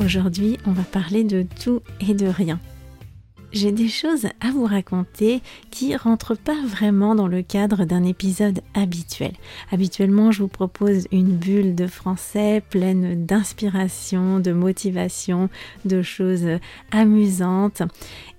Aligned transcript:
Aujourd'hui, 0.00 0.58
on 0.64 0.70
va 0.70 0.84
parler 0.84 1.24
de 1.24 1.44
tout 1.60 1.80
et 2.08 2.14
de 2.14 2.26
rien. 2.26 2.60
J'ai 3.50 3.72
des 3.72 3.88
choses 3.88 4.26
à 4.40 4.52
vous 4.52 4.64
raconter 4.64 5.40
qui 5.70 5.96
rentrent 5.96 6.36
pas 6.36 6.60
vraiment 6.64 7.16
dans 7.16 7.26
le 7.26 7.42
cadre 7.42 7.84
d'un 7.84 8.04
épisode 8.04 8.60
habituel. 8.74 9.32
Habituellement, 9.72 10.30
je 10.30 10.42
vous 10.42 10.48
propose 10.48 11.08
une 11.10 11.34
bulle 11.34 11.74
de 11.74 11.88
français 11.88 12.62
pleine 12.70 13.26
d'inspiration, 13.26 14.38
de 14.38 14.52
motivation, 14.52 15.48
de 15.84 16.02
choses 16.02 16.46
amusantes. 16.92 17.82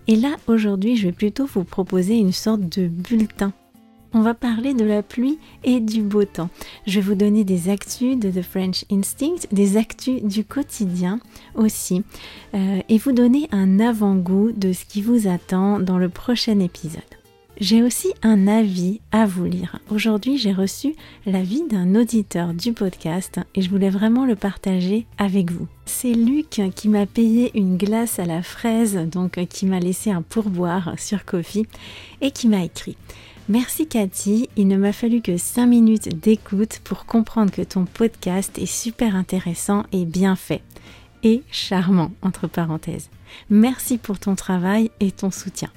Et 0.08 0.16
là, 0.16 0.38
aujourd'hui, 0.48 0.96
je 0.96 1.08
vais 1.08 1.14
plutôt 1.14 1.46
vous 1.46 1.66
proposer 1.66 2.16
une 2.16 2.32
sorte 2.32 2.62
de 2.62 2.88
bulletin 2.88 3.52
on 4.14 4.22
va 4.22 4.34
parler 4.34 4.74
de 4.74 4.86
la 4.86 5.04
pluie 5.04 5.40
et 5.64 5.80
du 5.80 6.02
beau 6.02 6.26
temps. 6.26 6.50
Je 6.88 7.00
vais 7.00 7.06
vous 7.06 7.16
donner 7.16 7.44
des 7.44 7.70
actus 7.70 8.18
de 8.18 8.30
The 8.30 8.42
French 8.42 8.86
Instinct, 8.92 9.48
des 9.52 9.78
actus 9.78 10.24
du 10.24 10.44
quotidien 10.44 11.20
aussi, 11.56 12.04
euh, 12.54 12.82
et 12.90 12.98
vous 12.98 13.12
donner 13.12 13.48
un 13.52 13.80
avant-goût 13.80 14.52
de 14.52 14.74
ce 14.74 14.86
qui 14.86 15.02
vous 15.02 15.28
attend 15.28 15.80
dans 15.80 15.98
le 15.98 16.10
prochain 16.10 16.60
épisode. 16.60 17.04
J'ai 17.60 17.84
aussi 17.84 18.14
un 18.24 18.48
avis 18.48 19.02
à 19.12 19.26
vous 19.26 19.44
lire. 19.44 19.80
Aujourd'hui, 19.90 20.38
j'ai 20.38 20.54
reçu 20.54 20.96
l'avis 21.26 21.68
d'un 21.68 21.94
auditeur 21.94 22.54
du 22.54 22.72
podcast 22.72 23.42
et 23.54 23.62
je 23.62 23.70
voulais 23.70 23.90
vraiment 23.90 24.26
le 24.26 24.38
partager 24.38 25.06
avec 25.18 25.52
vous. 25.52 25.68
C'est 25.86 26.14
Luc 26.14 26.62
qui 26.74 26.88
m'a 26.88 27.06
payé 27.06 27.52
une 27.56 27.76
glace 27.76 28.18
à 28.18 28.24
la 28.24 28.44
fraise, 28.44 28.96
donc 28.96 29.46
qui 29.50 29.66
m'a 29.66 29.82
laissé 29.82 30.10
un 30.10 30.22
pourboire 30.22 30.94
sur 30.98 31.26
Kofi 31.26 31.66
et 32.22 32.32
qui 32.32 32.48
m'a 32.48 32.64
écrit. 32.64 32.96
Merci 33.50 33.88
Cathy, 33.88 34.48
il 34.58 34.68
ne 34.68 34.78
m'a 34.78 34.94
fallu 34.94 35.24
que 35.24 35.36
5 35.36 35.66
minutes 35.66 36.20
d'écoute 36.20 36.82
pour 36.84 37.08
comprendre 37.08 37.52
que 37.52 37.64
ton 37.64 37.86
podcast 37.86 38.60
est 38.60 38.68
super 38.68 39.16
intéressant 39.16 39.86
et 39.92 40.06
bien 40.06 40.36
fait. 40.36 40.62
Et 41.24 41.42
charmant, 41.52 42.12
entre 42.22 42.46
parenthèses. 42.46 43.10
Merci 43.50 43.98
pour 43.98 44.20
ton 44.20 44.36
travail 44.36 44.92
et 45.00 45.12
ton 45.12 45.32
soutien. 45.32 45.72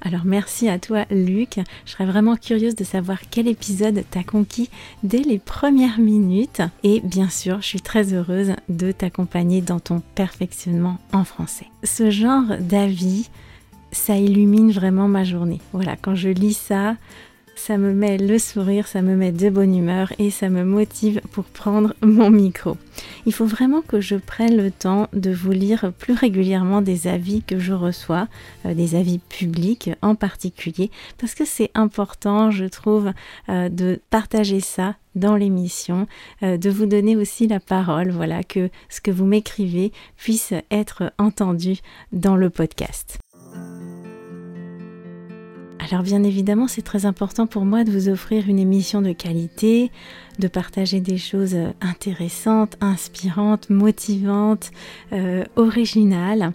Alors 0.00 0.24
merci 0.24 0.68
à 0.68 0.80
toi 0.80 1.04
Luc, 1.12 1.60
je 1.84 1.92
serais 1.92 2.06
vraiment 2.06 2.34
curieuse 2.34 2.74
de 2.74 2.82
savoir 2.82 3.20
quel 3.30 3.46
épisode 3.46 4.02
t'a 4.10 4.24
conquis 4.24 4.68
dès 5.04 5.22
les 5.22 5.38
premières 5.38 6.00
minutes 6.00 6.62
et 6.82 7.00
bien 7.04 7.28
sûr 7.28 7.62
je 7.62 7.66
suis 7.66 7.80
très 7.80 8.14
heureuse 8.14 8.54
de 8.68 8.90
t'accompagner 8.90 9.60
dans 9.60 9.78
ton 9.78 10.02
perfectionnement 10.16 10.98
en 11.12 11.22
français. 11.22 11.66
Ce 11.84 12.10
genre 12.10 12.56
d'avis 12.58 13.30
ça 13.92 14.16
illumine 14.16 14.72
vraiment 14.72 15.08
ma 15.08 15.24
journée. 15.24 15.60
Voilà, 15.72 15.96
quand 15.96 16.14
je 16.14 16.30
lis 16.30 16.56
ça, 16.56 16.96
ça 17.54 17.78
me 17.78 17.92
met 17.92 18.18
le 18.18 18.38
sourire, 18.38 18.88
ça 18.88 19.02
me 19.02 19.14
met 19.14 19.30
de 19.30 19.48
bonne 19.48 19.76
humeur 19.76 20.12
et 20.18 20.30
ça 20.30 20.48
me 20.48 20.64
motive 20.64 21.20
pour 21.30 21.44
prendre 21.44 21.94
mon 22.02 22.30
micro. 22.30 22.76
Il 23.26 23.32
faut 23.32 23.46
vraiment 23.46 23.82
que 23.82 24.00
je 24.00 24.16
prenne 24.16 24.56
le 24.56 24.70
temps 24.70 25.08
de 25.12 25.30
vous 25.30 25.52
lire 25.52 25.92
plus 25.98 26.14
régulièrement 26.14 26.82
des 26.82 27.06
avis 27.06 27.42
que 27.42 27.58
je 27.58 27.72
reçois, 27.72 28.26
euh, 28.66 28.74
des 28.74 28.94
avis 28.94 29.18
publics 29.18 29.90
en 30.02 30.14
particulier, 30.14 30.90
parce 31.18 31.34
que 31.34 31.44
c'est 31.44 31.70
important, 31.74 32.50
je 32.50 32.64
trouve, 32.64 33.12
euh, 33.48 33.68
de 33.68 34.00
partager 34.10 34.60
ça 34.60 34.96
dans 35.14 35.36
l'émission, 35.36 36.06
euh, 36.42 36.56
de 36.56 36.70
vous 36.70 36.86
donner 36.86 37.16
aussi 37.16 37.46
la 37.46 37.60
parole, 37.60 38.10
voilà, 38.10 38.42
que 38.42 38.70
ce 38.88 39.00
que 39.00 39.10
vous 39.10 39.26
m'écrivez 39.26 39.92
puisse 40.16 40.54
être 40.70 41.12
entendu 41.18 41.78
dans 42.12 42.36
le 42.36 42.50
podcast. 42.50 43.18
Alors 45.92 46.04
bien 46.04 46.22
évidemment, 46.22 46.68
c'est 46.68 46.80
très 46.80 47.04
important 47.04 47.46
pour 47.46 47.66
moi 47.66 47.84
de 47.84 47.90
vous 47.90 48.08
offrir 48.08 48.48
une 48.48 48.58
émission 48.58 49.02
de 49.02 49.12
qualité, 49.12 49.90
de 50.38 50.48
partager 50.48 51.00
des 51.00 51.18
choses 51.18 51.54
intéressantes, 51.82 52.78
inspirantes, 52.80 53.68
motivantes, 53.68 54.70
euh, 55.12 55.44
originales. 55.54 56.52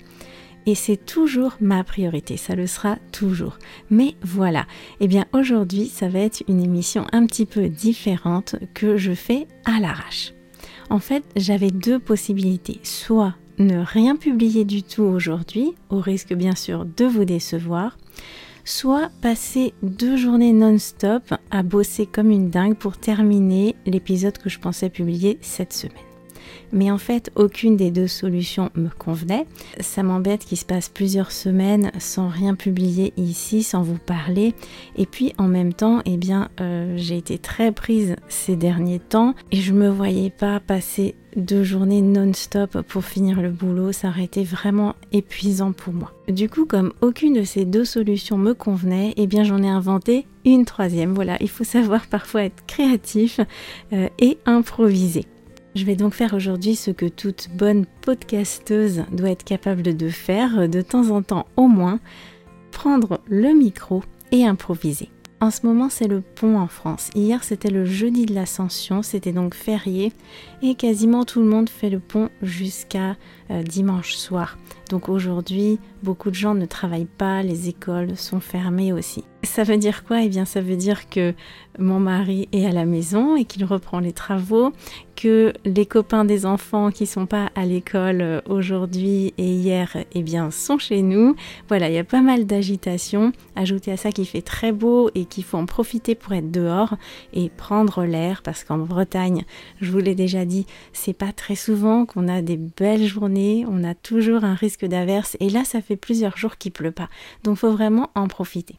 Et 0.66 0.74
c'est 0.74 0.98
toujours 0.98 1.56
ma 1.62 1.84
priorité, 1.84 2.36
ça 2.36 2.56
le 2.56 2.66
sera 2.66 2.98
toujours. 3.12 3.60
Mais 3.92 4.16
voilà, 4.24 4.66
eh 5.02 5.08
bien 5.08 5.26
aujourd'hui, 5.34 5.86
ça 5.86 6.10
va 6.10 6.18
être 6.18 6.42
une 6.48 6.64
émission 6.64 7.06
un 7.12 7.28
petit 7.28 7.46
peu 7.46 7.70
différente 7.70 8.56
que 8.74 8.98
je 8.98 9.14
fais 9.14 9.46
à 9.66 9.80
l'arrache. 9.80 10.34
En 10.90 10.98
fait, 10.98 11.24
j'avais 11.36 11.70
deux 11.70 12.00
possibilités. 12.00 12.80
Soit 12.82 13.36
ne 13.60 13.84
rien 13.86 14.16
publier 14.16 14.66
du 14.66 14.82
tout 14.82 15.04
aujourd'hui, 15.04 15.76
au 15.92 16.00
risque 16.00 16.34
bien 16.34 16.56
sûr 16.56 16.86
de 16.86 17.06
vous 17.06 17.26
décevoir, 17.26 17.98
soit 18.68 19.10
passer 19.22 19.74
deux 19.82 20.18
journées 20.18 20.54
non-stop 20.54 21.34
à 21.52 21.64
bosser 21.64 22.06
comme 22.06 22.32
une 22.32 22.50
dingue 22.50 22.76
pour 22.76 22.98
terminer 22.98 23.76
l'épisode 23.86 24.38
que 24.38 24.50
je 24.50 24.60
pensais 24.60 24.90
publier 24.90 25.38
cette 25.42 25.74
semaine. 25.74 26.07
Mais 26.72 26.92
en 26.92 26.98
fait, 26.98 27.32
aucune 27.36 27.78
des 27.78 27.92
deux 27.92 28.08
solutions 28.08 28.70
me 28.76 28.90
convenait. 28.90 29.46
Ça 29.80 30.04
m'embête 30.04 30.46
qu'il 30.46 30.58
se 30.58 30.66
passe 30.66 30.90
plusieurs 30.90 31.32
semaines 31.32 31.92
sans 32.00 32.28
rien 32.28 32.56
publier 32.56 33.14
ici, 33.18 33.64
sans 33.64 33.82
vous 33.82 33.98
parler. 33.98 34.54
Et 34.96 35.06
puis 35.06 35.34
en 35.38 35.48
même 35.48 35.74
temps, 35.74 36.02
eh 36.06 36.18
bien, 36.18 36.50
euh, 36.60 36.94
j'ai 36.98 37.18
été 37.18 37.38
très 37.38 37.72
prise 37.72 38.16
ces 38.28 38.56
derniers 38.56 39.00
temps 39.00 39.36
et 39.52 39.58
je 39.58 39.74
me 39.74 39.90
voyais 39.90 40.30
pas 40.30 40.60
passer 40.60 41.16
deux 41.38 41.64
journées 41.64 42.02
non-stop 42.02 42.82
pour 42.82 43.06
finir 43.06 43.42
le 43.42 43.52
boulot, 43.52 43.92
ça 43.92 44.10
aurait 44.10 44.24
été 44.24 44.44
vraiment 44.44 44.96
épuisant 45.12 45.72
pour 45.72 45.94
moi. 45.94 46.12
Du 46.28 46.50
coup, 46.50 46.66
comme 46.66 46.94
aucune 47.02 47.34
de 47.34 47.44
ces 47.44 47.64
deux 47.64 47.86
solutions 47.86 48.38
me 48.38 48.54
convenait, 48.54 49.14
eh 49.18 49.28
bien 49.28 49.44
j'en 49.44 49.62
ai 49.62 49.70
inventé 49.70 50.26
une 50.46 50.66
troisième. 50.66 51.14
Voilà, 51.14 51.38
il 51.40 51.50
faut 51.50 51.64
savoir 51.64 52.08
parfois 52.08 52.44
être 52.44 52.66
créatif 52.66 53.40
euh, 53.94 54.10
et 54.20 54.38
improviser. 54.46 55.26
Je 55.78 55.86
vais 55.86 55.96
donc 55.96 56.16
faire 56.16 56.34
aujourd'hui 56.34 56.76
ce 56.76 56.90
que 56.90 57.06
toute 57.06 57.50
bonne 57.54 57.86
podcasteuse 58.02 59.04
doit 59.12 59.30
être 59.30 59.44
capable 59.44 59.96
de 59.96 60.10
faire 60.10 60.68
de 60.68 60.82
temps 60.82 61.12
en 61.12 61.22
temps 61.22 61.46
au 61.56 61.68
moins, 61.68 62.00
prendre 62.72 63.22
le 63.28 63.54
micro 63.54 64.02
et 64.32 64.44
improviser. 64.44 65.12
En 65.40 65.52
ce 65.52 65.68
moment, 65.68 65.90
c'est 65.92 66.08
le 66.08 66.22
pont 66.22 66.58
en 66.58 66.66
France. 66.66 67.12
Hier, 67.14 67.44
c'était 67.44 67.70
le 67.70 67.86
jeudi 67.86 68.26
de 68.26 68.34
l'Ascension, 68.34 69.04
c'était 69.04 69.34
donc 69.34 69.54
férié 69.54 70.12
et 70.64 70.74
quasiment 70.74 71.26
tout 71.26 71.42
le 71.42 71.48
monde 71.48 71.70
fait 71.70 71.92
le 71.92 72.00
pont 72.00 72.30
jusqu'à 72.42 73.16
euh, 73.52 73.64
dimanche 73.64 74.16
soir. 74.16 74.58
Donc 74.90 75.10
aujourd'hui, 75.10 75.80
beaucoup 76.04 76.30
de 76.30 76.36
gens 76.36 76.56
ne 76.56 76.66
travaillent 76.66 77.06
pas, 77.06 77.44
les 77.44 77.70
écoles 77.70 78.16
sont 78.16 78.40
fermées 78.40 78.94
aussi. 78.94 79.24
Ça 79.44 79.64
veut 79.64 79.78
dire 79.78 80.04
quoi? 80.04 80.24
Eh 80.24 80.30
bien, 80.30 80.46
ça 80.46 80.62
veut 80.62 80.76
dire 80.76 81.10
que 81.10 81.34
mon 81.78 82.00
mari 82.00 82.50
est 82.52 82.66
à 82.66 82.72
la 82.72 82.86
maison 82.86 83.36
et 83.36 83.46
qu'il 83.46 83.64
reprend 83.66 84.00
les 84.00 84.12
travaux, 84.12 84.74
que 85.16 85.54
les 85.64 85.86
copains 85.86 86.26
des 86.26 86.46
enfants 86.46 86.90
qui 86.90 87.06
sont 87.06 87.28
pas 87.28 87.50
à 87.56 87.66
l'école 87.66 88.22
euh, 88.22 88.42
aujourd'hui 88.48 89.34
et 89.38 89.46
hier, 89.46 89.96
eh 90.14 90.24
bien, 90.24 90.50
sont 90.50 90.80
chez 90.80 91.02
nous. 91.02 91.36
Voilà, 91.68 91.90
il 91.90 91.96
y 91.96 92.00
a 92.00 92.04
pas 92.04 92.22
mal 92.22 92.46
d'agitation. 92.46 93.32
Ajoutez 93.56 93.92
à 93.92 93.98
ça 93.98 94.12
qu'il 94.12 94.26
fait 94.26 94.42
très 94.42 94.72
beau 94.72 95.12
et 95.14 95.26
qu'il 95.26 95.44
faut 95.44 95.58
en 95.58 95.66
profiter 95.66 96.16
pour 96.16 96.34
être 96.34 96.52
dehors 96.52 96.96
et 97.34 97.50
prendre 97.50 98.06
l'air 98.06 98.42
parce 98.42 98.64
qu'en 98.64 98.80
Bretagne, 98.80 99.46
je 99.82 99.92
vous 99.92 100.00
l'ai 100.00 100.16
déjà 100.16 100.46
dit, 100.46 100.66
c'est 100.94 101.14
pas 101.14 101.32
très 101.32 101.56
souvent 101.56 102.06
qu'on 102.06 102.28
a 102.28 102.42
des 102.42 102.58
belles 102.58 103.06
journées, 103.06 103.37
on 103.68 103.84
a 103.84 103.94
toujours 103.94 104.44
un 104.44 104.56
risque 104.56 104.86
d'averse 104.86 105.38
et 105.40 105.50
là, 105.50 105.64
ça 105.64 105.82
fait 105.82 105.96
plusieurs 105.96 106.38
jours 106.38 106.58
qu'il 106.58 106.72
pleut 106.72 106.92
pas. 106.92 107.10
Donc, 107.44 107.58
faut 107.58 107.72
vraiment 107.72 108.10
en 108.16 108.28
profiter. 108.28 108.76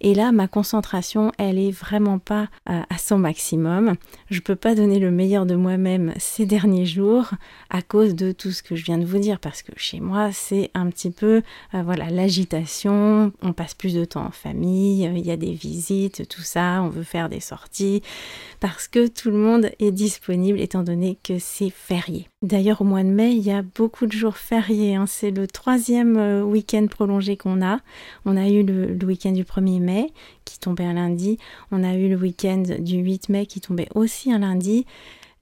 Et 0.00 0.14
là, 0.14 0.32
ma 0.32 0.48
concentration, 0.48 1.32
elle 1.38 1.58
est 1.58 1.70
vraiment 1.70 2.18
pas 2.18 2.48
à, 2.66 2.84
son 2.98 3.18
maximum. 3.18 3.94
Je 4.30 4.40
peux 4.40 4.56
pas 4.56 4.74
donner 4.74 4.98
le 4.98 5.10
meilleur 5.10 5.46
de 5.46 5.54
moi-même 5.54 6.12
ces 6.18 6.46
derniers 6.46 6.86
jours 6.86 7.30
à 7.70 7.82
cause 7.82 8.14
de 8.14 8.32
tout 8.32 8.50
ce 8.50 8.62
que 8.62 8.76
je 8.76 8.84
viens 8.84 8.98
de 8.98 9.04
vous 9.04 9.18
dire 9.18 9.38
parce 9.38 9.62
que 9.62 9.72
chez 9.76 10.00
moi, 10.00 10.30
c'est 10.32 10.70
un 10.74 10.88
petit 10.90 11.10
peu 11.10 11.42
euh, 11.74 11.82
voilà, 11.82 12.10
l'agitation, 12.10 13.32
on 13.42 13.52
passe 13.52 13.74
plus 13.74 13.94
de 13.94 14.04
temps 14.04 14.26
en 14.26 14.30
famille, 14.30 15.04
il 15.04 15.26
y 15.26 15.30
a 15.30 15.36
des 15.36 15.52
visites, 15.52 16.28
tout 16.28 16.42
ça, 16.42 16.82
on 16.82 16.88
veut 16.88 17.02
faire 17.02 17.28
des 17.28 17.40
sorties 17.40 18.02
parce 18.60 18.88
que 18.88 19.06
tout 19.06 19.30
le 19.30 19.38
monde 19.38 19.70
est 19.78 19.92
disponible 19.92 20.60
étant 20.60 20.82
donné 20.82 21.18
que 21.22 21.38
c'est 21.38 21.70
férié. 21.70 22.28
D'ailleurs, 22.46 22.80
au 22.80 22.84
mois 22.84 23.02
de 23.02 23.08
mai, 23.08 23.32
il 23.32 23.42
y 23.42 23.50
a 23.50 23.62
beaucoup 23.62 24.06
de 24.06 24.12
jours 24.12 24.36
fériés. 24.36 24.94
Hein. 24.94 25.06
C'est 25.08 25.32
le 25.32 25.48
troisième 25.48 26.16
euh, 26.16 26.44
week-end 26.44 26.86
prolongé 26.88 27.36
qu'on 27.36 27.60
a. 27.60 27.80
On 28.24 28.36
a 28.36 28.48
eu 28.48 28.62
le, 28.62 28.96
week-end 29.04 29.32
du 29.32 29.42
1er 29.42 29.80
mai 29.80 30.12
qui 30.44 30.60
tombait 30.60 30.84
un 30.84 30.92
lundi. 30.92 31.38
On 31.72 31.82
a 31.82 31.96
eu 31.96 32.08
le 32.08 32.14
week-end 32.14 32.62
du 32.78 32.98
8 32.98 33.30
mai 33.30 33.46
qui 33.46 33.60
tombait 33.60 33.88
aussi 33.96 34.32
un 34.32 34.38
lundi. 34.38 34.86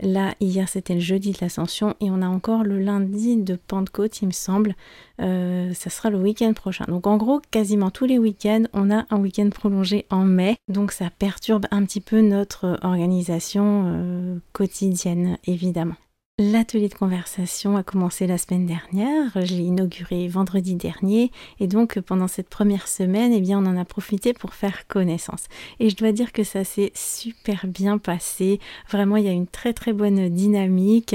Là, 0.00 0.34
hier, 0.40 0.66
c'était 0.66 0.94
le 0.94 1.00
jeudi 1.00 1.32
de 1.32 1.38
l'Ascension 1.42 1.94
et 2.00 2.10
on 2.10 2.22
a 2.22 2.26
encore 2.26 2.64
le 2.64 2.80
lundi 2.80 3.36
de 3.36 3.56
Pentecôte, 3.56 4.22
il 4.22 4.28
me 4.28 4.32
semble. 4.32 4.74
Euh, 5.20 5.74
ça 5.74 5.90
sera 5.90 6.08
le 6.08 6.16
week-end 6.16 6.54
prochain. 6.54 6.86
Donc, 6.88 7.06
en 7.06 7.18
gros, 7.18 7.42
quasiment 7.50 7.90
tous 7.90 8.06
les 8.06 8.18
week-ends, 8.18 8.64
on 8.72 8.90
a 8.90 9.04
un 9.10 9.18
week-end 9.18 9.50
prolongé 9.50 10.06
en 10.08 10.24
mai. 10.24 10.56
Donc, 10.68 10.90
ça 10.90 11.10
perturbe 11.10 11.66
un 11.70 11.84
petit 11.84 12.00
peu 12.00 12.22
notre 12.22 12.78
organisation 12.80 13.82
euh, 13.88 14.38
quotidienne, 14.54 15.36
évidemment. 15.46 15.96
L'atelier 16.40 16.88
de 16.88 16.94
conversation 16.94 17.76
a 17.76 17.84
commencé 17.84 18.26
la 18.26 18.38
semaine 18.38 18.66
dernière, 18.66 19.30
je 19.36 19.54
l'ai 19.54 19.62
inauguré 19.62 20.26
vendredi 20.26 20.74
dernier 20.74 21.30
et 21.60 21.68
donc 21.68 22.00
pendant 22.00 22.26
cette 22.26 22.48
première 22.48 22.88
semaine, 22.88 23.32
eh 23.32 23.40
bien 23.40 23.60
on 23.60 23.66
en 23.66 23.76
a 23.76 23.84
profité 23.84 24.32
pour 24.32 24.52
faire 24.52 24.88
connaissance. 24.88 25.44
Et 25.78 25.90
je 25.90 25.96
dois 25.96 26.10
dire 26.10 26.32
que 26.32 26.42
ça 26.42 26.64
s'est 26.64 26.90
super 26.96 27.68
bien 27.68 27.98
passé. 27.98 28.58
Vraiment, 28.90 29.16
il 29.16 29.26
y 29.26 29.28
a 29.28 29.32
une 29.32 29.46
très 29.46 29.72
très 29.72 29.92
bonne 29.92 30.28
dynamique, 30.28 31.14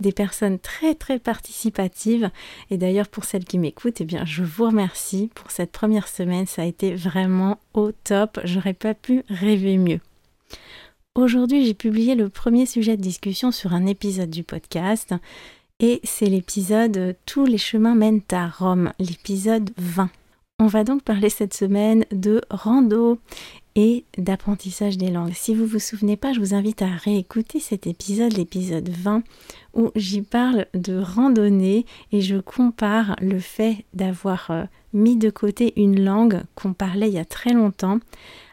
des 0.00 0.10
personnes 0.10 0.58
très 0.58 0.96
très 0.96 1.20
participatives 1.20 2.28
et 2.70 2.76
d'ailleurs 2.76 3.06
pour 3.06 3.22
celles 3.22 3.44
qui 3.44 3.60
m'écoutent, 3.60 4.00
eh 4.00 4.04
bien 4.04 4.24
je 4.24 4.42
vous 4.42 4.64
remercie 4.64 5.30
pour 5.36 5.52
cette 5.52 5.70
première 5.70 6.08
semaine, 6.08 6.46
ça 6.46 6.62
a 6.62 6.64
été 6.64 6.96
vraiment 6.96 7.60
au 7.72 7.92
top. 7.92 8.40
J'aurais 8.42 8.74
pas 8.74 8.94
pu 8.94 9.22
rêver 9.28 9.78
mieux. 9.78 10.00
Aujourd'hui, 11.16 11.64
j'ai 11.64 11.72
publié 11.72 12.14
le 12.14 12.28
premier 12.28 12.66
sujet 12.66 12.98
de 12.98 13.00
discussion 13.00 13.50
sur 13.50 13.72
un 13.72 13.86
épisode 13.86 14.28
du 14.28 14.44
podcast 14.44 15.14
et 15.80 15.98
c'est 16.04 16.26
l'épisode 16.26 17.16
Tous 17.24 17.46
les 17.46 17.56
chemins 17.56 17.94
mènent 17.94 18.20
à 18.32 18.46
Rome, 18.48 18.92
l'épisode 18.98 19.70
20. 19.78 20.10
On 20.58 20.66
va 20.66 20.84
donc 20.84 21.02
parler 21.04 21.30
cette 21.30 21.54
semaine 21.54 22.04
de 22.12 22.42
rando 22.50 23.18
et 23.76 24.04
d'apprentissage 24.18 24.98
des 24.98 25.10
langues. 25.10 25.32
Si 25.32 25.54
vous 25.54 25.64
vous 25.64 25.78
souvenez 25.78 26.18
pas, 26.18 26.34
je 26.34 26.40
vous 26.40 26.52
invite 26.52 26.82
à 26.82 26.90
réécouter 26.90 27.60
cet 27.60 27.86
épisode, 27.86 28.36
l'épisode 28.36 28.90
20, 28.90 29.22
où 29.72 29.92
j'y 29.96 30.20
parle 30.20 30.66
de 30.74 30.98
randonnée 30.98 31.86
et 32.12 32.20
je 32.20 32.36
compare 32.36 33.16
le 33.22 33.38
fait 33.38 33.86
d'avoir 33.94 34.50
euh, 34.50 34.64
mis 34.92 35.16
de 35.16 35.30
côté 35.30 35.72
une 35.80 36.04
langue 36.04 36.42
qu'on 36.54 36.74
parlait 36.74 37.08
il 37.08 37.14
y 37.14 37.18
a 37.18 37.24
très 37.24 37.54
longtemps 37.54 38.00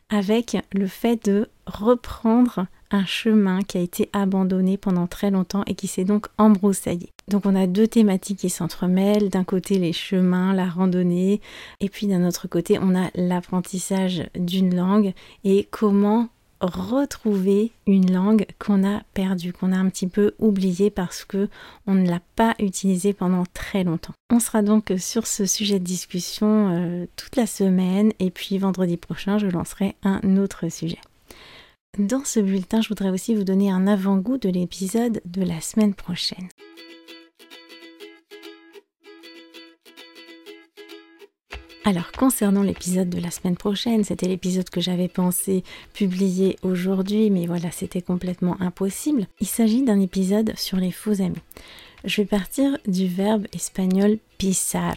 avec 0.10 0.58
le 0.74 0.88
fait 0.88 1.26
de 1.26 1.50
reprendre 1.66 2.68
un 2.92 3.06
chemin 3.06 3.62
qui 3.62 3.78
a 3.78 3.82
été 3.82 4.10
abandonné 4.14 4.78
pendant 4.78 5.08
très 5.08 5.32
longtemps 5.32 5.64
et 5.66 5.74
qui 5.74 5.88
s'est 5.88 6.04
donc 6.04 6.28
embroussaillé. 6.38 7.10
Donc 7.28 7.46
on 7.46 7.56
a 7.56 7.66
deux 7.66 7.88
thématiques 7.88 8.40
qui 8.40 8.50
s'entremêlent. 8.50 9.30
D'un 9.30 9.44
côté 9.44 9.80
les 9.80 9.94
chemins, 9.94 10.54
la 10.54 10.70
randonnée, 10.70 11.42
et 11.80 11.90
puis 11.90 12.08
d'un 12.08 12.28
autre 12.28 12.48
côté 12.48 12.78
on 12.80 12.96
a 12.96 13.10
l'apprentissage 13.16 14.24
d'une 14.36 14.76
langue 14.76 15.14
et 15.44 15.68
comment 15.72 16.30
retrouver 16.64 17.72
une 17.88 18.12
langue 18.12 18.46
qu'on 18.60 18.88
a 18.88 19.02
perdue, 19.14 19.54
qu'on 19.54 19.72
a 19.72 19.78
un 19.78 19.90
petit 19.90 20.08
peu 20.08 20.34
oubliée 20.40 20.90
parce 20.90 21.26
que 21.26 21.50
on 21.88 21.94
ne 21.94 22.10
l'a 22.10 22.22
pas 22.36 22.56
utilisée 22.60 23.14
pendant 23.14 23.44
très 23.54 23.84
longtemps. 23.84 24.14
On 24.32 24.40
sera 24.40 24.62
donc 24.62 24.94
sur 24.98 25.28
ce 25.28 25.46
sujet 25.46 25.80
de 25.80 25.84
discussion 25.84 26.70
euh, 26.72 27.06
toute 27.16 27.36
la 27.36 27.48
semaine 27.48 28.14
et 28.20 28.32
puis 28.32 28.58
vendredi 28.58 28.98
prochain 28.98 29.38
je 29.38 29.48
lancerai 29.48 29.96
un 30.04 30.38
autre 30.38 30.70
sujet. 30.70 31.00
Dans 32.00 32.26
ce 32.26 32.40
bulletin, 32.40 32.82
je 32.82 32.90
voudrais 32.90 33.12
aussi 33.12 33.36
vous 33.36 33.44
donner 33.44 33.70
un 33.70 33.86
avant-goût 33.86 34.40
de 34.40 34.50
l'épisode 34.50 35.22
de 35.26 35.44
la 35.44 35.62
semaine 35.62 35.94
prochaine. 35.94 36.50
Alors 41.86 42.14
concernant 42.14 42.64
l'épisode 42.64 43.10
de 43.10 43.20
la 43.20 43.30
semaine 43.30 43.58
prochaine, 43.58 44.06
c'était 44.06 44.30
l'épisode 44.30 44.70
que 44.70 44.80
j'avais 44.80 45.10
pensé 45.10 45.66
publier 45.94 46.58
aujourd'hui, 46.62 47.30
mais 47.30 47.46
voilà, 47.46 47.72
c'était 47.72 48.02
complètement 48.02 48.56
impossible. 48.62 49.28
Il 49.42 49.48
s'agit 49.48 49.84
d'un 49.84 50.00
épisode 50.00 50.54
sur 50.56 50.78
les 50.78 50.92
faux 50.92 51.22
amis. 51.22 51.36
Je 52.06 52.22
vais 52.22 52.28
partir 52.28 52.78
du 52.88 53.08
verbe 53.08 53.48
espagnol 53.54 54.18
pisar. 54.38 54.96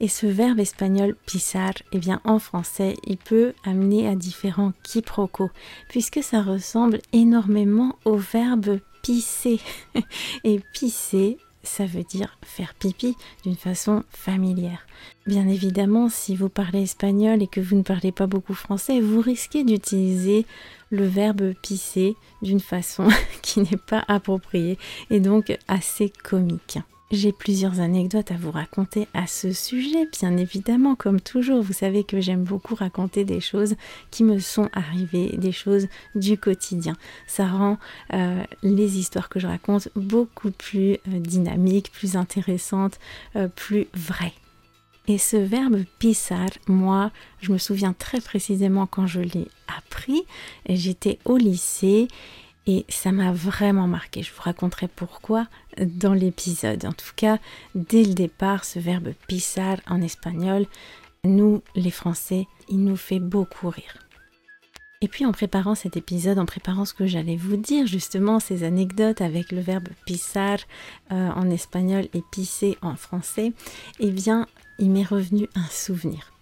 Et 0.00 0.08
ce 0.08 0.26
verbe 0.26 0.60
espagnol 0.60 1.14
pisar, 1.26 1.74
eh 1.92 1.98
bien 1.98 2.22
en 2.24 2.38
français, 2.38 2.94
il 3.04 3.18
peut 3.18 3.52
amener 3.62 4.08
à 4.08 4.14
différents 4.14 4.72
quiproquos, 4.84 5.50
puisque 5.90 6.22
ça 6.22 6.40
ressemble 6.40 7.00
énormément 7.12 7.96
au 8.06 8.16
verbe 8.16 8.80
pisser. 9.02 9.60
Et 10.44 10.60
pisser, 10.72 11.36
ça 11.68 11.86
veut 11.86 12.02
dire 12.02 12.38
faire 12.42 12.74
pipi 12.74 13.16
d'une 13.44 13.56
façon 13.56 14.02
familière. 14.10 14.86
Bien 15.26 15.46
évidemment, 15.46 16.08
si 16.08 16.34
vous 16.34 16.48
parlez 16.48 16.82
espagnol 16.82 17.42
et 17.42 17.46
que 17.46 17.60
vous 17.60 17.76
ne 17.76 17.82
parlez 17.82 18.10
pas 18.10 18.26
beaucoup 18.26 18.54
français, 18.54 19.00
vous 19.00 19.20
risquez 19.20 19.62
d'utiliser 19.62 20.46
le 20.90 21.06
verbe 21.06 21.52
pisser 21.62 22.16
d'une 22.42 22.60
façon 22.60 23.08
qui 23.42 23.60
n'est 23.60 23.76
pas 23.76 24.04
appropriée 24.08 24.78
et 25.10 25.20
donc 25.20 25.56
assez 25.68 26.10
comique. 26.24 26.78
J'ai 27.10 27.32
plusieurs 27.32 27.80
anecdotes 27.80 28.32
à 28.32 28.36
vous 28.36 28.50
raconter 28.50 29.08
à 29.14 29.26
ce 29.26 29.50
sujet, 29.52 30.06
bien 30.12 30.36
évidemment, 30.36 30.94
comme 30.94 31.22
toujours. 31.22 31.62
Vous 31.62 31.72
savez 31.72 32.04
que 32.04 32.20
j'aime 32.20 32.44
beaucoup 32.44 32.74
raconter 32.74 33.24
des 33.24 33.40
choses 33.40 33.76
qui 34.10 34.24
me 34.24 34.38
sont 34.38 34.68
arrivées, 34.74 35.34
des 35.38 35.52
choses 35.52 35.88
du 36.14 36.36
quotidien. 36.36 36.94
Ça 37.26 37.46
rend 37.46 37.78
euh, 38.12 38.42
les 38.62 38.98
histoires 38.98 39.30
que 39.30 39.40
je 39.40 39.46
raconte 39.46 39.88
beaucoup 39.96 40.50
plus 40.50 40.92
euh, 41.08 41.18
dynamiques, 41.18 41.90
plus 41.92 42.14
intéressantes, 42.14 42.98
euh, 43.36 43.48
plus 43.48 43.86
vraies. 43.94 44.34
Et 45.06 45.16
ce 45.16 45.38
verbe 45.38 45.84
pisar, 45.98 46.50
moi, 46.66 47.10
je 47.40 47.52
me 47.52 47.56
souviens 47.56 47.94
très 47.94 48.20
précisément 48.20 48.86
quand 48.86 49.06
je 49.06 49.20
l'ai 49.20 49.48
appris. 49.78 50.24
J'étais 50.68 51.18
au 51.24 51.38
lycée 51.38 52.08
et 52.68 52.84
ça 52.90 53.12
m'a 53.12 53.32
vraiment 53.32 53.88
marqué. 53.88 54.22
Je 54.22 54.32
vous 54.32 54.42
raconterai 54.42 54.88
pourquoi 54.88 55.48
dans 55.78 56.12
l'épisode. 56.12 56.84
En 56.84 56.92
tout 56.92 57.12
cas, 57.16 57.38
dès 57.74 58.04
le 58.04 58.12
départ, 58.12 58.66
ce 58.66 58.78
verbe 58.78 59.14
pisar 59.26 59.78
en 59.88 60.02
espagnol, 60.02 60.66
nous, 61.24 61.62
les 61.74 61.90
Français, 61.90 62.46
il 62.68 62.84
nous 62.84 62.96
fait 62.96 63.20
beaucoup 63.20 63.70
rire. 63.70 63.96
Et 65.00 65.08
puis 65.08 65.24
en 65.24 65.32
préparant 65.32 65.74
cet 65.74 65.96
épisode, 65.96 66.38
en 66.38 66.44
préparant 66.44 66.84
ce 66.84 66.92
que 66.92 67.06
j'allais 67.06 67.36
vous 67.36 67.56
dire, 67.56 67.86
justement 67.86 68.38
ces 68.38 68.64
anecdotes 68.64 69.22
avec 69.22 69.50
le 69.50 69.60
verbe 69.60 69.88
pisar 70.04 70.58
euh, 71.10 71.30
en 71.30 71.48
espagnol 71.50 72.08
et 72.12 72.22
pisser 72.32 72.76
en 72.82 72.96
français, 72.96 73.52
eh 73.98 74.10
bien, 74.10 74.46
il 74.78 74.90
m'est 74.90 75.04
revenu 75.04 75.48
un 75.54 75.66
souvenir 75.70 76.37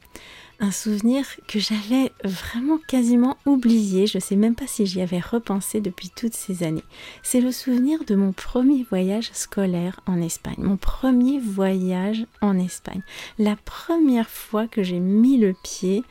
un 0.61 0.70
souvenir 0.70 1.26
que 1.47 1.58
j'avais 1.58 2.12
vraiment 2.25 2.79
quasiment 2.88 3.37
oublié. 3.47 4.06
Je 4.06 4.19
ne 4.19 4.23
sais 4.23 4.37
même 4.37 4.55
pas 4.55 4.67
si 4.67 4.87
j'y 4.87 5.00
avais 5.00 5.20
repensé 5.20 5.81
depuis 5.81 6.11
toutes 6.11 6.35
ces 6.35 6.62
années. 6.62 6.85
C'est 7.23 7.41
le 7.41 7.53
souvenir 7.53 8.05
de 8.05 8.14
mon 8.14 8.32
premier 8.32 8.85
voyage 8.85 9.31
scolaire 9.32 10.00
en 10.06 10.20
Espagne. 10.20 10.56
Mon 10.58 10.76
premier 10.76 11.38
voyage 11.38 12.26
en 12.41 12.58
Espagne. 12.58 13.03
La 13.38 13.56
première 13.56 14.31
fois 14.31 14.67
que 14.67 14.82
j'ai 14.82 15.00
mis 15.00 15.38
le 15.38 15.55
pied 15.62 16.05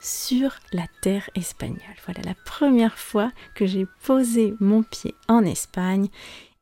sur 0.00 0.58
la 0.72 0.86
terre 1.00 1.30
espagnole. 1.34 1.80
Voilà 2.04 2.20
la 2.22 2.34
première 2.44 2.98
fois 2.98 3.32
que 3.54 3.64
j'ai 3.64 3.86
posé 4.04 4.54
mon 4.60 4.82
pied 4.82 5.14
en 5.28 5.42
Espagne 5.44 6.08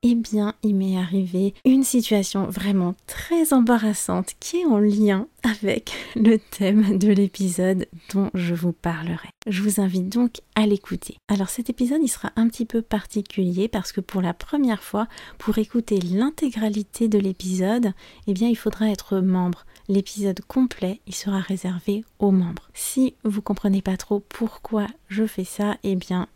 eh 0.04 0.16
bien, 0.16 0.54
il 0.64 0.74
m'est 0.74 0.96
arrivé 0.96 1.54
une 1.64 1.84
situation 1.84 2.46
vraiment 2.46 2.94
très 3.06 3.52
embarrassante 3.52 4.32
qui 4.40 4.58
est 4.58 4.66
en 4.66 4.78
lien 4.78 5.28
avec 5.44 5.92
le 6.16 6.38
thème 6.38 6.98
de 6.98 7.08
l'épisode 7.12 7.86
dont 8.12 8.30
je 8.34 8.54
vous 8.54 8.72
parlerai. 8.72 9.28
Je 9.46 9.62
vous 9.62 9.80
invite 9.80 10.08
donc 10.08 10.40
à 10.56 10.66
l'écouter. 10.66 11.16
Alors 11.28 11.48
cet 11.48 11.70
épisode, 11.70 12.00
il 12.02 12.08
sera 12.08 12.32
un 12.34 12.48
petit 12.48 12.66
peu 12.66 12.82
particulier 12.82 13.68
parce 13.68 13.92
que 13.92 14.00
pour 14.00 14.22
la 14.22 14.34
première 14.34 14.82
fois, 14.82 15.06
pour 15.38 15.58
écouter 15.58 16.00
l'intégralité 16.00 17.08
de 17.08 17.18
l'épisode, 17.18 17.92
eh 18.26 18.32
bien, 18.34 18.48
il 18.48 18.56
faudra 18.56 18.88
être 18.90 19.20
membre. 19.20 19.66
L'épisode 19.88 20.40
complet, 20.42 21.00
il 21.06 21.14
sera 21.14 21.38
réservé 21.38 22.04
aux 22.18 22.30
membres. 22.30 22.68
Si 22.74 23.14
vous 23.24 23.42
comprenez 23.42 23.82
pas 23.82 23.96
trop 23.96 24.20
pourquoi 24.20 24.86
je 25.08 25.26
fais 25.26 25.44
ça, 25.44 25.76
eh 25.82 25.96
bien, 25.96 26.28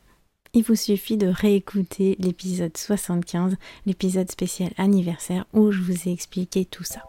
il 0.56 0.62
vous 0.62 0.75
suffit 0.75 1.18
de 1.18 1.26
réécouter 1.26 2.16
l'épisode 2.18 2.75
75, 2.75 3.56
l'épisode 3.84 4.30
spécial 4.30 4.70
anniversaire 4.78 5.44
où 5.52 5.70
je 5.70 5.82
vous 5.82 6.08
ai 6.08 6.12
expliqué 6.12 6.64
tout 6.64 6.82
ça. 6.82 7.02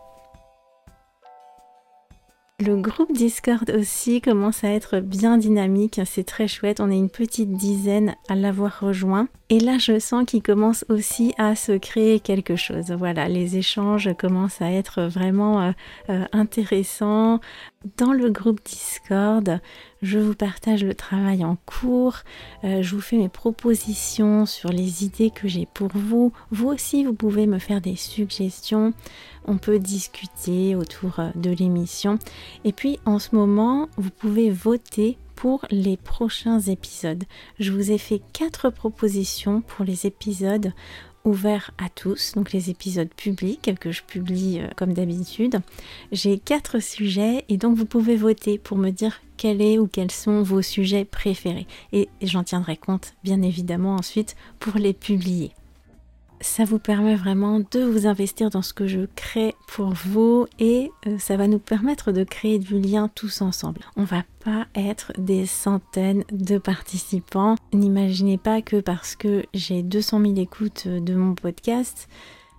Le 2.59 2.75
groupe 2.75 3.13
Discord 3.13 3.69
aussi 3.69 4.19
commence 4.19 4.63
à 4.63 4.69
être 4.69 4.99
bien 4.99 5.37
dynamique, 5.37 6.01
c'est 6.05 6.25
très 6.25 6.47
chouette, 6.47 6.81
on 6.81 6.89
est 6.89 6.97
une 6.97 7.09
petite 7.09 7.53
dizaine 7.53 8.15
à 8.29 8.35
l'avoir 8.35 8.81
rejoint. 8.81 9.29
Et 9.49 9.59
là 9.59 9.77
je 9.77 9.99
sens 9.99 10.25
qu'il 10.25 10.41
commence 10.41 10.83
aussi 10.89 11.35
à 11.37 11.55
se 11.55 11.73
créer 11.73 12.19
quelque 12.19 12.55
chose. 12.55 12.91
Voilà, 12.91 13.29
les 13.29 13.57
échanges 13.57 14.09
commencent 14.17 14.61
à 14.61 14.71
être 14.71 15.03
vraiment 15.03 15.61
euh, 15.61 15.71
euh, 16.09 16.25
intéressants. 16.33 17.39
Dans 17.95 18.11
le 18.11 18.31
groupe 18.31 18.59
Discord, 18.65 19.61
je 20.01 20.17
vous 20.17 20.33
partage 20.33 20.83
le 20.83 20.95
travail 20.95 21.45
en 21.45 21.57
cours, 21.67 22.17
euh, 22.63 22.81
je 22.81 22.95
vous 22.95 23.01
fais 23.01 23.17
mes 23.17 23.29
propositions 23.29 24.45
sur 24.45 24.69
les 24.69 25.05
idées 25.05 25.29
que 25.29 25.47
j'ai 25.47 25.67
pour 25.73 25.89
vous. 25.93 26.33
Vous 26.49 26.67
aussi, 26.67 27.03
vous 27.03 27.13
pouvez 27.13 27.45
me 27.45 27.59
faire 27.59 27.79
des 27.79 27.95
suggestions. 27.95 28.93
On 29.45 29.57
peut 29.57 29.79
discuter 29.79 30.75
autour 30.75 31.19
euh, 31.19 31.29
de 31.35 31.51
l'émission. 31.51 32.17
Et 32.65 32.73
puis 32.73 32.99
en 33.05 33.19
ce 33.19 33.35
moment, 33.35 33.89
vous 33.97 34.09
pouvez 34.09 34.49
voter 34.49 35.17
pour 35.37 35.63
les 35.69 35.97
prochains 35.97 36.59
épisodes. 36.59 37.23
Je 37.59 37.71
vous 37.71 37.91
ai 37.91 37.99
fait 37.99 38.21
quatre 38.33 38.71
propositions 38.71 39.61
pour 39.61 39.85
les 39.85 40.07
épisodes 40.07 40.73
ouvert 41.23 41.71
à 41.77 41.89
tous, 41.89 42.33
donc 42.33 42.51
les 42.53 42.69
épisodes 42.69 43.09
publics 43.09 43.71
que 43.79 43.91
je 43.91 44.03
publie 44.03 44.59
euh, 44.59 44.67
comme 44.75 44.93
d'habitude. 44.93 45.59
J'ai 46.11 46.37
quatre 46.39 46.79
sujets 46.79 47.45
et 47.49 47.57
donc 47.57 47.77
vous 47.77 47.85
pouvez 47.85 48.15
voter 48.15 48.57
pour 48.57 48.77
me 48.77 48.91
dire 48.91 49.21
quel 49.37 49.61
est 49.61 49.77
ou 49.77 49.87
quels 49.87 50.11
sont 50.11 50.41
vos 50.41 50.61
sujets 50.61 51.05
préférés. 51.05 51.67
Et 51.93 52.09
j'en 52.21 52.43
tiendrai 52.43 52.77
compte 52.77 53.13
bien 53.23 53.41
évidemment 53.41 53.95
ensuite 53.95 54.35
pour 54.59 54.75
les 54.77 54.93
publier. 54.93 55.51
Ça 56.41 56.65
vous 56.65 56.79
permet 56.79 57.15
vraiment 57.15 57.59
de 57.59 57.83
vous 57.83 58.07
investir 58.07 58.49
dans 58.49 58.61
ce 58.61 58.73
que 58.73 58.87
je 58.87 59.01
crée 59.15 59.55
pour 59.67 59.89
vous 59.89 60.47
et 60.59 60.91
euh, 61.07 61.17
ça 61.17 61.37
va 61.37 61.47
nous 61.47 61.59
permettre 61.59 62.11
de 62.11 62.23
créer 62.23 62.59
du 62.59 62.79
lien 62.79 63.09
tous 63.13 63.41
ensemble. 63.41 63.81
On 63.95 64.03
va 64.03 64.23
pas 64.43 64.67
être 64.75 65.13
des 65.17 65.45
centaines 65.45 66.23
de 66.31 66.57
participants. 66.57 67.55
N'imaginez 67.73 68.37
pas 68.37 68.61
que 68.61 68.79
parce 68.79 69.15
que 69.15 69.45
j'ai 69.53 69.83
200 69.83 70.21
000 70.21 70.35
écoutes 70.37 70.87
de 70.87 71.15
mon 71.15 71.33
podcast, 71.33 72.07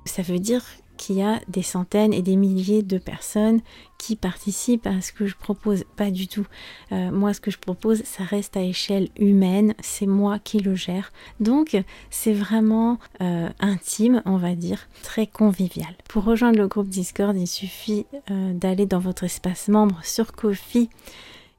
ça 0.05 0.23
veut 0.23 0.39
dire 0.39 0.65
qu'il 0.99 1.17
y 1.17 1.23
a 1.23 1.41
des 1.49 1.63
centaines 1.63 2.13
et 2.13 2.21
des 2.21 2.37
milliers 2.37 2.83
de 2.83 2.99
personnes 2.99 3.61
qui 3.97 4.17
participent 4.17 4.87
à 4.87 5.01
ce 5.01 5.13
que 5.13 5.27
je 5.27 5.35
propose. 5.35 5.85
Pas 5.97 6.11
du 6.11 6.29
tout. 6.29 6.47
Euh, 6.93 7.11
moi, 7.11 7.33
ce 7.33 7.41
que 7.41 7.51
je 7.51 7.59
propose, 7.59 8.03
ça 8.05 8.25
reste 8.25 8.57
à 8.57 8.63
échelle 8.63 9.09
humaine. 9.19 9.75
C'est 9.81 10.07
moi 10.07 10.39
qui 10.39 10.59
le 10.59 10.75
gère. 10.75 11.13
Donc, 11.41 11.77
c'est 12.11 12.33
vraiment 12.33 12.99
euh, 13.21 13.49
intime, 13.61 14.23
on 14.27 14.37
va 14.37 14.55
dire, 14.55 14.89
très 15.03 15.27
convivial. 15.27 15.95
Pour 16.09 16.25
rejoindre 16.25 16.59
le 16.59 16.69
groupe 16.69 16.89
Discord, 16.89 17.37
il 17.37 17.47
suffit 17.47 18.07
euh, 18.31 18.53
d'aller 18.53 18.87
dans 18.87 19.01
votre 19.01 19.25
espace 19.25 19.69
membre 19.69 19.99
sur 20.05 20.33
Kofi 20.33 20.91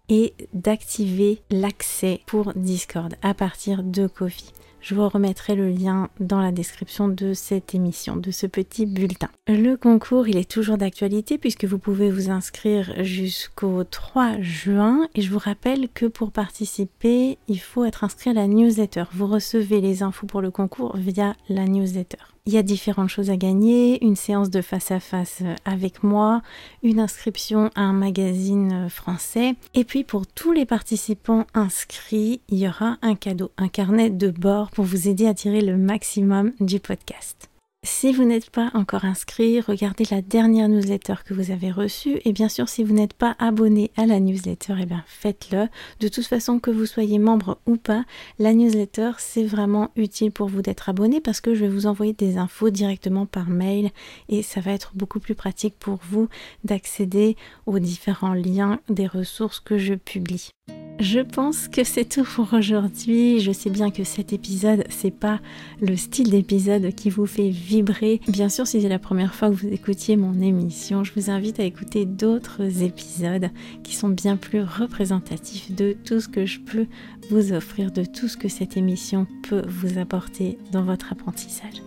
et 0.10 0.34
d'activer 0.54 1.42
l'accès 1.52 2.22
pour 2.26 2.54
Discord 2.56 3.16
à 3.22 3.34
partir 3.34 3.84
de 3.84 4.08
Kofi. 4.08 4.52
Je 4.82 4.96
vous 4.96 5.08
remettrai 5.08 5.56
le 5.56 5.70
lien 5.70 6.10
dans 6.20 6.40
la 6.40 6.52
description 6.52 7.08
de 7.08 7.34
cette 7.34 7.76
émission, 7.76 8.16
de 8.16 8.32
ce 8.32 8.48
petit 8.48 8.86
bulletin. 8.86 9.30
Le 9.48 9.76
concours, 9.76 10.28
il 10.28 10.38
est 10.38 10.50
toujours 10.50 10.78
d'actualité 10.78 11.38
puisque 11.38 11.66
vous 11.66 11.80
pouvez 11.80 12.10
vous 12.10 12.30
inscrire 12.30 12.94
jusqu'au 13.04 13.84
3 13.84 14.42
juin 14.42 15.08
et 15.16 15.22
je 15.22 15.32
vous 15.32 15.40
rappelle 15.40 15.90
que 15.90 16.06
pour 16.06 16.32
participer, 16.32 17.38
il 17.48 17.60
faut 17.60 17.84
être 17.84 18.04
inscrit 18.04 18.30
à 18.30 18.34
la 18.34 18.48
newsletter. 18.48 19.04
Vous 19.14 19.28
recevez 19.28 19.82
les 19.82 20.02
infos 20.04 20.28
pour 20.28 20.42
le 20.42 20.52
concours 20.52 20.96
via 20.96 21.36
la 21.50 21.66
newsletter. 21.66 22.18
Il 22.46 22.54
y 22.54 22.58
a 22.58 22.64
différentes 22.64 23.10
choses 23.10 23.30
à 23.30 23.38
gagner, 23.38 24.04
une 24.04 24.16
séance 24.16 24.50
de 24.50 24.62
face 24.62 24.92
à 24.92 25.00
face 25.00 25.44
avec 25.66 26.04
moi, 26.04 26.42
une 26.84 27.00
inscription 27.00 27.70
à 27.76 27.82
un 27.82 27.94
magazine 27.94 28.88
français. 28.90 29.56
Et 29.74 29.84
puis 29.84 30.04
pour 30.04 30.26
tous 30.26 30.52
les 30.52 30.66
participants 30.66 31.46
inscrits, 31.54 32.42
il 32.50 32.58
y 32.58 32.68
aura 32.68 32.98
un 33.02 33.16
cadeau, 33.16 33.52
un 33.58 33.68
carnet 33.68 34.10
de 34.10 34.30
bord 34.30 34.72
pour 34.72 34.86
vous 34.86 35.08
aider 35.08 35.28
à 35.28 35.34
tirer 35.34 35.62
le 35.62 35.78
maximum 35.78 36.54
du 36.60 36.80
podcast. 36.80 37.49
Si 37.86 38.12
vous 38.12 38.26
n'êtes 38.26 38.50
pas 38.50 38.72
encore 38.74 39.06
inscrit, 39.06 39.62
regardez 39.62 40.04
la 40.12 40.22
dernière 40.22 40.68
newsletter 40.68 41.16
que 41.26 41.34
vous 41.34 41.50
avez 41.50 41.72
reçue 41.72 42.20
et 42.26 42.34
bien 42.34 42.50
sûr 42.50 42.68
si 42.68 42.84
vous 42.84 42.94
n'êtes 42.94 43.14
pas 43.14 43.38
abonné 43.40 43.90
à 43.96 44.06
la 44.06 44.20
newsletter, 44.20 44.76
eh 44.82 44.86
bien 44.86 45.04
faites-le. 45.08 45.68
De 46.02 46.10
toute 46.10 46.26
façon 46.26 46.60
que 46.60 46.72
vous 46.72 46.86
soyez 46.86 47.20
membre 47.20 47.58
ou 47.66 47.78
pas, 47.78 48.04
la 48.38 48.54
newsletter 48.54 49.12
c'est 49.18 49.46
vraiment 49.46 49.92
utile 49.96 50.32
pour 50.32 50.50
vous 50.50 50.62
d'être 50.62 50.90
abonné 50.90 51.22
parce 51.22 51.40
que 51.40 51.56
je 51.56 51.62
vais 51.62 51.70
vous 51.70 51.88
envoyer 51.88 52.12
des 52.12 52.38
infos 52.38 52.70
directement 52.70 53.26
par 53.26 53.50
mail 53.50 53.92
et 54.28 54.44
ça 54.44 54.60
va 54.60 54.72
être 54.72 54.92
beaucoup 54.94 55.22
plus 55.22 55.36
pratique 55.36 55.76
pour 55.80 56.00
vous 56.10 56.28
d'accéder 56.66 57.38
aux 57.66 57.80
différents 57.80 58.34
liens 58.34 58.82
des 58.90 59.08
ressources 59.08 59.62
que 59.62 59.78
je 59.78 59.94
publie. 59.94 60.52
Je 61.00 61.22
pense 61.22 61.70
que 61.70 61.86
c'est 61.86 62.04
tout 62.04 62.26
pour 62.26 62.54
aujourd'hui. 62.54 63.40
Je 63.40 63.54
sais 63.54 63.70
bien 63.70 63.90
que 63.90 64.04
cet 64.04 64.34
épisode, 64.34 64.84
c'est 64.90 65.18
pas 65.18 65.40
le 65.80 65.96
style 65.96 66.30
d'épisode 66.30 66.94
qui 66.94 67.10
vous 67.10 67.26
fait 67.26 67.50
vibrer. 67.50 68.20
Bien 68.28 68.50
sûr, 68.50 68.68
si 68.68 68.82
c'est 68.82 68.90
la 68.90 69.00
première 69.00 69.34
fois 69.34 69.50
que 69.50 69.56
vous 69.56 69.70
écoutiez 69.70 70.18
mon 70.18 70.42
émission, 70.42 71.06
je 71.06 71.14
vous 71.16 71.30
invite 71.30 71.62
à 71.62 71.64
écouter 71.64 72.06
d'autres 72.06 72.84
épisodes 72.84 73.50
qui 73.82 73.96
sont 73.96 74.10
bien 74.10 74.36
plus 74.36 74.62
représentatifs 74.62 75.74
de 75.74 75.96
tout 76.04 76.20
ce 76.20 76.28
que 76.28 76.46
je 76.46 76.60
peux 76.60 76.86
vous 77.30 77.54
offrir, 77.54 77.94
de 77.94 78.04
tout 78.04 78.28
ce 78.28 78.36
que 78.36 78.50
cette 78.50 78.76
émission 78.76 79.26
peut 79.48 79.64
vous 79.70 80.00
apporter 80.00 80.58
dans 80.74 80.84
votre 80.84 81.14
apprentissage. 81.14 81.82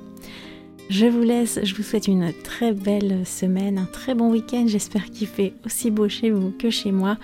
Je 0.89 1.05
vous 1.05 1.23
laisse, 1.23 1.61
je 1.63 1.75
vous 1.75 1.83
souhaite 1.83 2.09
une 2.09 2.33
très 2.45 2.73
belle 2.73 3.27
semaine, 3.27 3.77
un 3.77 3.89
très 3.93 4.15
bon 4.15 4.31
week-end. 4.31 4.65
J'espère 4.67 5.05
qu'il 5.11 5.27
fait 5.27 5.53
aussi 5.67 5.91
beau 5.91 6.09
chez 6.09 6.31
vous 6.31 6.51
que 6.51 6.71
chez 6.71 6.93
moi. 6.93 7.19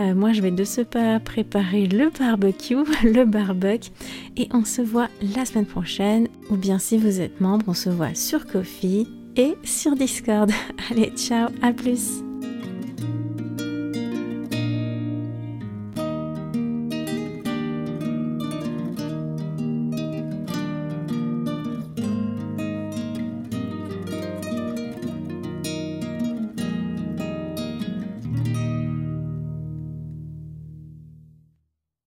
Euh, 0.00 0.14
moi, 0.14 0.32
je 0.32 0.42
vais 0.42 0.50
de 0.50 0.64
ce 0.64 0.82
pas 0.82 1.18
préparer 1.20 1.86
le 1.86 2.10
barbecue, 2.10 2.76
le 3.02 3.24
barbecue, 3.24 3.90
et 4.36 4.48
on 4.52 4.64
se 4.64 4.82
voit 4.82 5.08
la 5.34 5.44
semaine 5.44 5.66
prochaine. 5.66 6.28
Ou 6.50 6.56
bien, 6.56 6.78
si 6.78 6.98
vous 6.98 7.20
êtes 7.20 7.40
membre, 7.40 7.66
on 7.68 7.74
se 7.74 7.90
voit 7.90 8.14
sur 8.14 8.46
Coffee 8.46 9.06
et 9.36 9.54
sur 9.64 9.94
Discord. 9.94 10.50
Allez, 10.90 11.12
ciao, 11.16 11.48
à 11.62 11.72
plus! 11.72 12.25